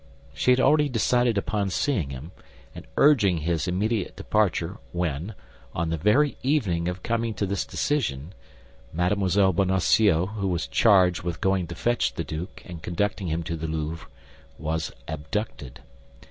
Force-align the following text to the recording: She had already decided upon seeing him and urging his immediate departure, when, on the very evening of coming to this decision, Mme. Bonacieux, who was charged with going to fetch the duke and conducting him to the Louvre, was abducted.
She 0.33 0.49
had 0.49 0.59
already 0.59 0.89
decided 0.89 1.37
upon 1.37 1.69
seeing 1.69 2.09
him 2.09 2.31
and 2.73 2.87
urging 2.97 3.37
his 3.37 3.67
immediate 3.67 4.15
departure, 4.15 4.77
when, 4.93 5.35
on 5.75 5.91
the 5.91 5.97
very 5.99 6.37
evening 6.41 6.87
of 6.87 7.03
coming 7.03 7.35
to 7.35 7.45
this 7.45 7.67
decision, 7.67 8.33
Mme. 8.93 9.51
Bonacieux, 9.51 10.25
who 10.25 10.47
was 10.47 10.65
charged 10.65 11.21
with 11.21 11.39
going 11.39 11.67
to 11.67 11.75
fetch 11.75 12.15
the 12.15 12.23
duke 12.23 12.63
and 12.65 12.81
conducting 12.81 13.27
him 13.27 13.43
to 13.43 13.55
the 13.55 13.67
Louvre, 13.67 14.07
was 14.57 14.91
abducted. 15.07 15.81